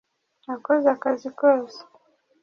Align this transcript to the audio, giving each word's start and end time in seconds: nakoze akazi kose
nakoze 0.45 0.87
akazi 0.95 1.29
kose 1.39 1.79